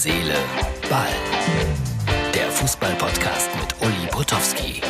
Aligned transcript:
Seele, 0.00 0.36
Ball. 0.88 1.08
Der 2.32 2.48
Fußball-Podcast 2.52 3.50
mit 3.56 3.74
Uli 3.82 4.06
Potowski. 4.08 4.80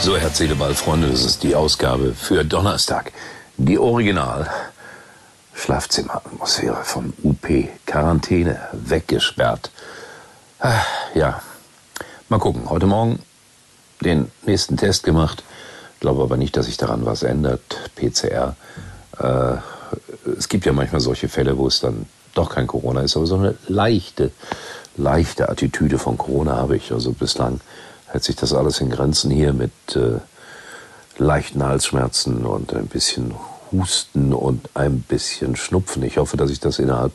So, 0.00 0.16
Herz, 0.16 0.38
Seele, 0.38 0.54
Ball, 0.54 0.74
Freunde, 0.74 1.10
das 1.10 1.24
ist 1.24 1.42
die 1.42 1.54
Ausgabe 1.54 2.14
für 2.14 2.42
Donnerstag. 2.42 3.12
Die 3.58 3.78
Original 3.78 4.48
Schlafzimmeratmosphäre 5.52 6.82
vom 6.82 7.12
UP. 7.22 7.46
Quarantäne, 7.84 8.58
weggesperrt. 8.72 9.70
Ah, 10.60 10.80
ja, 11.12 11.42
mal 12.30 12.40
gucken. 12.40 12.70
Heute 12.70 12.86
Morgen 12.86 13.18
den 14.00 14.32
nächsten 14.46 14.78
Test 14.78 15.02
gemacht. 15.02 15.44
Glaube 16.00 16.22
aber 16.22 16.38
nicht, 16.38 16.56
dass 16.56 16.64
sich 16.64 16.78
daran 16.78 17.04
was 17.04 17.22
ändert. 17.22 17.90
PCR. 17.94 18.56
Äh, 19.20 19.56
es 20.38 20.48
gibt 20.48 20.66
ja 20.66 20.72
manchmal 20.72 21.00
solche 21.00 21.28
Fälle, 21.28 21.56
wo 21.58 21.66
es 21.66 21.80
dann 21.80 22.06
doch 22.34 22.50
kein 22.50 22.66
Corona 22.66 23.00
ist, 23.02 23.16
aber 23.16 23.26
so 23.26 23.36
eine 23.36 23.56
leichte, 23.68 24.30
leichte 24.96 25.48
Attitüde 25.48 25.98
von 25.98 26.16
Corona 26.16 26.56
habe 26.56 26.76
ich. 26.76 26.92
Also 26.92 27.12
bislang 27.12 27.60
hält 28.06 28.24
sich 28.24 28.36
das 28.36 28.52
alles 28.52 28.80
in 28.80 28.90
Grenzen 28.90 29.30
hier 29.30 29.52
mit 29.52 29.72
äh, 29.94 30.20
leichten 31.18 31.62
Halsschmerzen 31.62 32.46
und 32.46 32.72
ein 32.74 32.86
bisschen 32.86 33.34
Husten 33.72 34.32
und 34.32 34.68
ein 34.74 35.00
bisschen 35.00 35.56
Schnupfen. 35.56 36.02
Ich 36.02 36.18
hoffe, 36.18 36.36
dass 36.36 36.50
ich 36.50 36.60
das 36.60 36.78
innerhalb 36.78 37.12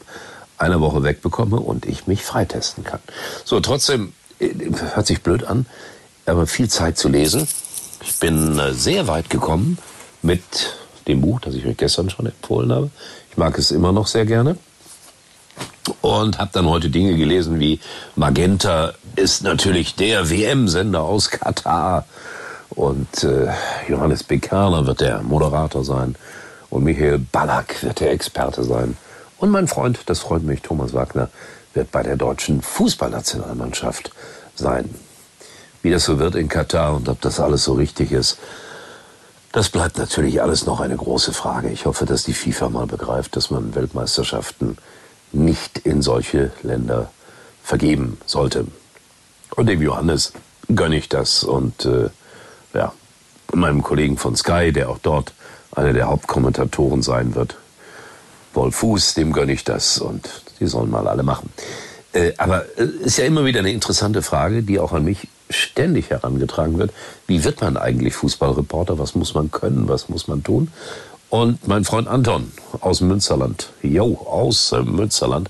einer 0.58 0.80
Woche 0.80 1.04
wegbekomme 1.04 1.60
und 1.60 1.85
ich 1.85 2.08
mich 2.08 2.24
freitesten 2.24 2.84
kann. 2.84 2.99
So, 3.44 3.60
trotzdem, 3.60 4.13
äh, 4.40 4.49
hört 4.94 5.08
sich 5.08 5.22
blöd 5.22 5.44
an, 5.44 5.66
aber 6.26 6.48
viel 6.48 6.70
Zeit 6.70 6.98
zu 6.98 7.10
lesen. 7.10 7.48
Ich 8.02 8.20
bin 8.20 8.58
äh, 8.60 8.74
sehr 8.74 9.08
weit 9.08 9.30
gekommen 9.30 9.77
mit 10.22 10.44
dem 11.08 11.22
Buch, 11.22 11.40
das 11.40 11.55
ich 11.55 11.66
euch 11.66 11.77
gestern 11.77 12.09
schon 12.09 12.26
empfohlen 12.26 12.72
habe. 12.72 12.90
Ich 13.32 13.38
mag 13.38 13.58
es 13.58 13.72
immer 13.72 13.91
noch 13.91 14.07
sehr 14.07 14.26
gerne. 14.26 14.57
Und 16.02 16.40
habe 16.40 16.49
dann 16.54 16.68
heute 16.68 16.90
Dinge 16.90 17.16
gelesen 17.16 17.60
wie 17.60 17.79
Magenta 18.16 18.93
ist 19.16 19.44
natürlich 19.44 19.96
der 19.96 20.29
WM-Sender 20.29 21.02
aus 21.02 21.29
Katar. 21.29 22.05
Und 22.70 23.24
äh, 23.24 23.48
Johannes 23.88 24.24
Bekerner 24.24 24.85
wird 24.88 25.02
der 25.02 25.21
Moderator 25.21 25.85
sein. 25.85 26.16
Und 26.70 26.84
Michael 26.84 27.20
Ballack 27.20 27.84
wird 27.84 27.99
der 27.99 28.12
Experte 28.12 28.63
sein. 28.63 28.98
Und 29.38 29.51
mein 29.51 29.68
Freund, 29.68 29.99
das 30.07 30.20
freut 30.20 30.44
mich, 30.44 30.62
Thomas 30.62 30.94
Wagner, 30.94 31.29
wird 31.74 31.91
bei 31.91 32.04
der 32.04 32.18
deutschen 32.18 32.62
Fußballnationalmannschaft 32.62 34.12
sein. 34.55 34.90
Wie 35.82 35.91
das 35.91 36.05
so 36.05 36.20
wird 36.20 36.35
in 36.35 36.49
Katar 36.49 36.96
und 36.96 37.07
ob 37.10 37.22
das 37.22 37.40
alles 37.40 37.63
so 37.63 37.74
richtig 37.74 38.12
ist, 38.12 38.40
das 39.55 39.70
bleibt 39.70 39.98
natürlich 39.98 40.41
alles 40.41 40.65
noch 40.65 40.81
eine 40.81 40.98
große 40.98 41.31
Frage. 41.31 41.70
Ich 41.70 41.85
hoffe, 41.85 42.05
dass 42.05 42.25
die 42.25 42.34
FIFA 42.34 42.67
mal 42.67 42.87
begreift, 42.87 43.37
dass 43.37 43.51
man 43.51 43.73
Weltmeisterschaften 43.73 44.77
nicht 45.31 45.77
in 45.77 46.01
solche 46.01 46.51
Länder 46.61 47.09
vergeben 47.63 48.17
sollte. 48.26 48.67
Und 49.55 49.67
dem 49.67 49.81
Johannes 49.81 50.33
gönne 50.67 50.98
ich 50.98 51.07
das 51.07 51.45
und 51.45 51.85
äh, 51.85 52.09
ja, 52.73 52.91
meinem 53.53 53.81
Kollegen 53.81 54.17
von 54.17 54.35
Sky, 54.35 54.73
der 54.73 54.89
auch 54.89 54.99
dort 55.01 55.31
einer 55.71 55.93
der 55.93 56.07
Hauptkommentatoren 56.07 57.01
sein 57.01 57.33
wird, 57.33 57.55
Wolf 58.53 58.76
Fuß, 58.76 59.13
dem 59.13 59.31
gönne 59.31 59.53
ich 59.53 59.63
das 59.63 59.99
und 59.99 60.27
die 60.59 60.67
sollen 60.67 60.91
mal 60.91 61.07
alle 61.07 61.23
machen. 61.23 61.49
Äh, 62.11 62.33
aber 62.37 62.65
äh, 62.77 62.83
ist 63.05 63.20
ja 63.20 63.23
immer 63.23 63.45
wieder 63.45 63.59
eine 63.59 63.71
interessante 63.71 64.22
Frage, 64.22 64.63
die 64.63 64.81
auch 64.81 64.91
an 64.91 65.06
mich 65.06 65.29
ständig 65.56 66.09
herangetragen 66.09 66.78
wird. 66.78 66.91
Wie 67.28 67.44
wird 67.44 67.61
man 67.61 67.78
eigentlich 67.78 68.16
Fußballreporter? 68.16 69.00
Was 69.00 69.16
muss 69.16 69.34
man 69.34 69.51
können? 69.51 69.88
Was 69.88 70.09
muss 70.09 70.28
man 70.28 70.44
tun? 70.44 70.72
Und 71.29 71.67
mein 71.67 71.84
Freund 71.84 72.07
Anton 72.07 72.51
aus 72.81 73.01
Münsterland, 73.01 73.69
jo, 73.81 74.17
aus 74.25 74.72
Münsterland, 74.72 75.50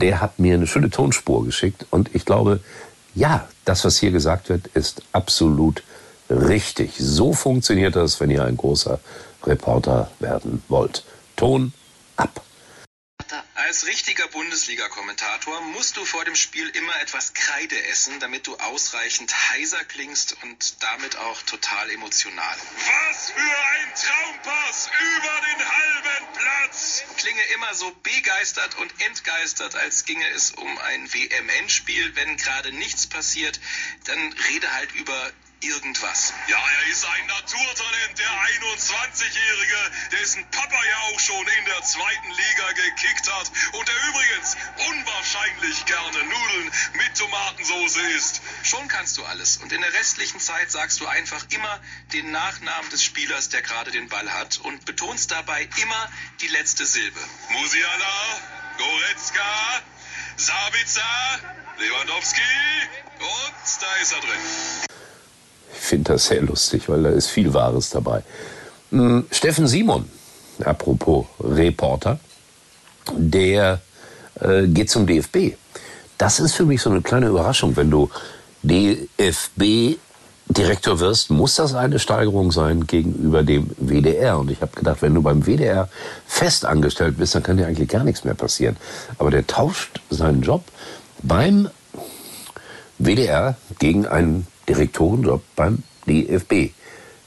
der 0.00 0.20
hat 0.20 0.38
mir 0.38 0.54
eine 0.54 0.66
schöne 0.66 0.90
Tonspur 0.90 1.44
geschickt. 1.44 1.86
Und 1.90 2.14
ich 2.14 2.24
glaube, 2.24 2.60
ja, 3.14 3.48
das, 3.64 3.84
was 3.84 3.98
hier 3.98 4.10
gesagt 4.10 4.48
wird, 4.48 4.66
ist 4.68 5.02
absolut 5.12 5.82
richtig. 6.28 6.92
So 6.98 7.32
funktioniert 7.32 7.96
das, 7.96 8.20
wenn 8.20 8.30
ihr 8.30 8.44
ein 8.44 8.56
großer 8.56 9.00
Reporter 9.44 10.10
werden 10.20 10.62
wollt. 10.68 11.04
Ton 11.36 11.72
ab. 12.16 12.42
Als 13.64 13.86
richtiger 13.86 14.28
Bundesliga-Kommentator 14.28 15.62
musst 15.62 15.96
du 15.96 16.04
vor 16.04 16.26
dem 16.26 16.36
Spiel 16.36 16.68
immer 16.68 17.00
etwas 17.00 17.32
Kreide 17.32 17.82
essen, 17.86 18.20
damit 18.20 18.46
du 18.46 18.56
ausreichend 18.58 19.32
heiser 19.52 19.82
klingst 19.84 20.36
und 20.42 20.82
damit 20.82 21.16
auch 21.16 21.40
total 21.44 21.88
emotional. 21.88 22.56
Was 23.08 23.30
für 23.30 23.40
ein 23.40 23.94
Traumpass 23.94 24.90
über 25.00 25.40
den 25.46 25.66
halben 25.66 26.32
Platz! 26.34 27.04
Klinge 27.16 27.42
immer 27.54 27.72
so 27.72 27.90
begeistert 28.02 28.74
und 28.76 29.00
entgeistert, 29.00 29.76
als 29.76 30.04
ginge 30.04 30.28
es 30.32 30.50
um 30.50 30.78
ein 30.80 31.10
WM-Endspiel. 31.14 32.14
Wenn 32.16 32.36
gerade 32.36 32.70
nichts 32.70 33.06
passiert, 33.06 33.58
dann 34.04 34.34
rede 34.50 34.70
halt 34.74 34.92
über 34.92 35.32
irgendwas. 35.66 36.32
Ja, 36.48 36.58
er 36.58 36.86
ist 36.90 37.04
ein 37.04 37.26
Naturtalent, 37.26 38.18
der 38.18 38.30
21-Jährige, 38.30 39.90
dessen 40.12 40.50
Papa 40.50 40.84
ja 40.84 40.96
auch 41.10 41.20
schon 41.20 41.46
in 41.58 41.64
der 41.64 41.82
zweiten 41.82 42.30
Liga 42.30 42.72
gekickt 42.72 43.32
hat 43.32 43.50
und 43.72 43.88
der 43.88 44.08
übrigens 44.08 44.56
unwahrscheinlich 44.88 45.84
gerne 45.86 46.24
Nudeln 46.24 46.72
mit 46.94 47.16
Tomatensauce 47.16 47.96
isst. 48.16 48.42
Schon 48.62 48.88
kannst 48.88 49.16
du 49.16 49.24
alles. 49.24 49.58
Und 49.58 49.72
in 49.72 49.80
der 49.80 49.92
restlichen 49.92 50.40
Zeit 50.40 50.70
sagst 50.70 51.00
du 51.00 51.06
einfach 51.06 51.44
immer 51.50 51.80
den 52.12 52.30
Nachnamen 52.30 52.90
des 52.90 53.02
Spielers, 53.02 53.48
der 53.48 53.62
gerade 53.62 53.90
den 53.90 54.08
Ball 54.08 54.32
hat 54.32 54.58
und 54.58 54.84
betonst 54.84 55.30
dabei 55.30 55.68
immer 55.80 56.12
die 56.40 56.48
letzte 56.48 56.84
Silbe. 56.84 57.20
Musiala, 57.50 58.40
Goretzka, 58.78 59.82
Sabitzer, 60.36 61.40
Lewandowski 61.78 62.42
und 63.20 63.82
da 63.82 63.94
ist 63.96 64.12
er 64.12 64.20
drin. 64.20 64.93
Ich 65.74 65.80
finde 65.80 66.12
das 66.12 66.26
sehr 66.26 66.42
lustig, 66.42 66.88
weil 66.88 67.02
da 67.02 67.10
ist 67.10 67.28
viel 67.28 67.52
Wahres 67.52 67.90
dabei. 67.90 68.22
Hm, 68.90 69.26
Steffen 69.30 69.66
Simon, 69.66 70.08
apropos 70.64 71.26
Reporter, 71.40 72.18
der 73.16 73.80
äh, 74.40 74.66
geht 74.66 74.90
zum 74.90 75.06
DFB. 75.06 75.56
Das 76.18 76.40
ist 76.40 76.54
für 76.54 76.64
mich 76.64 76.80
so 76.80 76.90
eine 76.90 77.02
kleine 77.02 77.26
Überraschung. 77.26 77.76
Wenn 77.76 77.90
du 77.90 78.08
DFB-Direktor 78.62 79.98
wirst, 81.00 81.30
muss 81.30 81.56
das 81.56 81.74
eine 81.74 81.98
Steigerung 81.98 82.52
sein 82.52 82.86
gegenüber 82.86 83.42
dem 83.42 83.70
WDR. 83.76 84.38
Und 84.38 84.50
ich 84.50 84.60
habe 84.62 84.76
gedacht, 84.76 85.02
wenn 85.02 85.12
du 85.14 85.22
beim 85.22 85.44
WDR 85.44 85.88
fest 86.26 86.64
angestellt 86.64 87.18
bist, 87.18 87.34
dann 87.34 87.42
kann 87.42 87.56
dir 87.56 87.66
eigentlich 87.66 87.88
gar 87.88 88.04
nichts 88.04 88.22
mehr 88.24 88.34
passieren. 88.34 88.76
Aber 89.18 89.30
der 89.30 89.46
tauscht 89.46 90.00
seinen 90.08 90.42
Job 90.42 90.62
beim 91.22 91.68
WDR 92.98 93.56
gegen 93.78 94.06
einen 94.06 94.46
Direktorenjob 94.68 95.42
beim 95.56 95.82
DFB. 96.06 96.72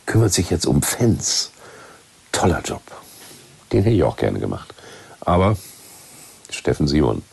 Kümmert 0.06 0.34
sich 0.34 0.50
jetzt 0.50 0.66
um 0.66 0.82
Fans. 0.82 1.52
Toller 2.32 2.62
Job. 2.62 2.82
Den 3.72 3.84
hätte 3.84 3.96
ich 3.96 4.04
auch 4.04 4.18
gerne 4.18 4.40
gemacht. 4.40 4.74
Aber 5.22 5.58
Steffen 6.50 6.88
Simon, 6.88 7.24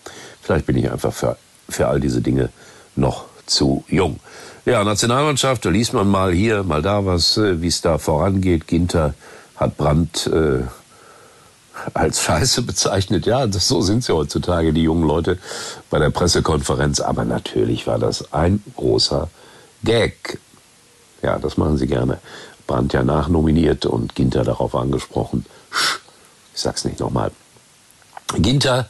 vielleicht 0.43 0.67
bin 0.67 0.77
ich 0.77 0.91
einfach 0.91 1.13
für, 1.13 1.37
für 1.69 1.89
all 1.89 2.01
diese 2.01 2.21
Dinge 2.21 2.51
noch 2.97 3.27
zu 3.47 3.85
jung. 3.89 4.19
Ja, 4.65 4.83
Nationalmannschaft, 4.83 5.65
da 5.65 5.71
liest 5.71 5.93
man 5.93 6.09
mal 6.09 6.33
hier, 6.33 6.63
mal 6.63 6.83
da 6.83 7.05
was, 7.05 7.37
äh, 7.37 7.61
wie 7.61 7.69
es 7.69 7.83
da 7.83 7.99
vorangeht. 7.99 8.67
Ginter 8.67 9.15
hat 9.57 9.77
Brandt 9.77 10.27
äh, 10.27 10.63
als 11.93 12.23
Scheiße 12.23 12.63
bezeichnet. 12.63 13.27
Ja, 13.27 13.47
das, 13.47 13.69
so 13.69 13.81
sind 13.81 14.05
sie 14.05 14.15
heutzutage, 14.15 14.73
die 14.73 14.83
jungen 14.83 15.07
Leute 15.07 15.39
bei 15.91 15.99
der 15.99 16.11
Pressekonferenz. 16.11 17.01
Aber 17.01 17.25
natürlich 17.25 17.87
war 17.87 17.99
das 17.99 18.33
ein 18.33 18.63
großer 18.77 19.29
Gag. 19.83 20.39
Ja, 21.23 21.39
das 21.39 21.57
machen 21.57 21.77
sie 21.79 21.87
gerne. 21.87 22.19
Brandt 22.67 22.93
ja 22.93 23.03
nachnominiert 23.03 23.87
und 23.87 24.15
Ginter 24.15 24.45
darauf 24.45 24.75
angesprochen. 24.75 25.45
Ich 26.55 26.61
sag's 26.61 26.85
nicht 26.85 27.01
nochmal. 27.01 27.31
Ginter, 28.37 28.89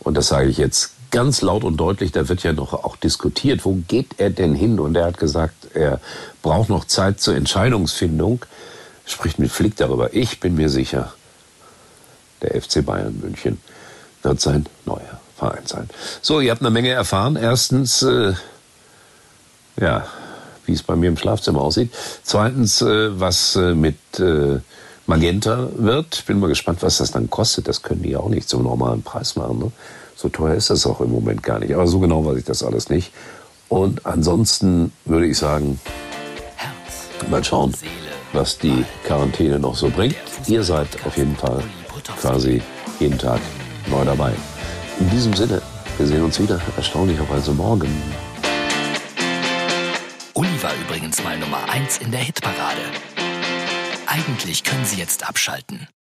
und 0.00 0.16
das 0.16 0.28
sage 0.28 0.48
ich 0.48 0.58
jetzt 0.58 0.92
ganz 1.10 1.40
laut 1.42 1.64
und 1.64 1.76
deutlich, 1.76 2.12
da 2.12 2.28
wird 2.28 2.42
ja 2.42 2.52
noch 2.52 2.72
auch 2.72 2.96
diskutiert, 2.96 3.64
wo 3.64 3.78
geht 3.88 4.18
er 4.18 4.30
denn 4.30 4.54
hin? 4.54 4.78
Und 4.78 4.96
er 4.96 5.06
hat 5.06 5.18
gesagt, 5.18 5.74
er 5.74 6.00
braucht 6.42 6.68
noch 6.68 6.84
Zeit 6.84 7.20
zur 7.20 7.34
Entscheidungsfindung. 7.34 8.44
Spricht 9.06 9.38
mit 9.38 9.50
Flick 9.50 9.76
darüber. 9.76 10.14
Ich 10.14 10.38
bin 10.38 10.54
mir 10.54 10.68
sicher, 10.68 11.14
der 12.42 12.60
FC 12.60 12.84
Bayern 12.84 13.18
München 13.20 13.58
wird 14.22 14.40
sein 14.40 14.66
neuer 14.84 15.20
Verein 15.36 15.66
sein. 15.66 15.88
So, 16.20 16.40
ihr 16.40 16.50
habt 16.50 16.62
eine 16.62 16.70
Menge 16.70 16.90
erfahren. 16.90 17.36
Erstens, 17.36 18.02
äh, 18.02 18.34
ja, 19.80 20.06
wie 20.66 20.72
es 20.72 20.82
bei 20.82 20.96
mir 20.96 21.08
im 21.08 21.16
Schlafzimmer 21.16 21.60
aussieht. 21.60 21.92
Zweitens, 22.22 22.82
äh, 22.82 23.18
was 23.18 23.56
äh, 23.56 23.74
mit 23.74 23.96
äh, 24.18 24.60
Magenta 25.06 25.68
wird. 25.76 26.16
Ich 26.16 26.26
bin 26.26 26.38
mal 26.38 26.48
gespannt, 26.48 26.82
was 26.82 26.98
das 26.98 27.12
dann 27.12 27.30
kostet. 27.30 27.66
Das 27.66 27.82
können 27.82 28.02
die 28.02 28.10
ja 28.10 28.18
auch 28.18 28.28
nicht 28.28 28.48
zum 28.48 28.62
normalen 28.62 29.02
Preis 29.02 29.36
machen. 29.36 29.58
Ne? 29.58 29.72
So 30.16 30.28
teuer 30.28 30.54
ist 30.54 30.70
das 30.70 30.84
auch 30.84 31.00
im 31.00 31.10
Moment 31.10 31.42
gar 31.42 31.58
nicht. 31.60 31.74
Aber 31.74 31.86
so 31.86 31.98
genau 31.98 32.24
weiß 32.26 32.36
ich 32.36 32.44
das 32.44 32.62
alles 32.62 32.90
nicht. 32.90 33.12
Und 33.68 34.04
ansonsten 34.04 34.92
würde 35.04 35.26
ich 35.26 35.38
sagen, 35.38 35.80
mal 37.30 37.42
schauen, 37.42 37.74
was 38.32 38.58
die 38.58 38.84
Quarantäne 39.04 39.58
noch 39.58 39.76
so 39.76 39.88
bringt. 39.88 40.16
Ihr 40.46 40.62
seid 40.62 40.88
auf 41.06 41.16
jeden 41.16 41.36
Fall 41.36 41.62
quasi 42.16 42.62
jeden 42.98 43.18
Tag 43.18 43.40
neu 43.86 44.04
dabei. 44.04 44.32
In 45.00 45.10
diesem 45.10 45.34
Sinne, 45.34 45.62
wir 45.96 46.06
sehen 46.06 46.22
uns 46.22 46.40
wieder, 46.40 46.60
erstaunlicherweise 46.76 47.52
morgen. 47.52 47.90
Uli 50.34 50.62
war 50.62 50.72
übrigens 50.86 51.22
mal 51.22 51.38
Nummer 51.38 51.68
1 51.68 51.98
in 51.98 52.10
der 52.10 52.20
Hitparade. 52.20 52.82
Eigentlich 54.06 54.64
können 54.64 54.84
Sie 54.84 54.96
jetzt 54.96 55.28
abschalten. 55.28 55.88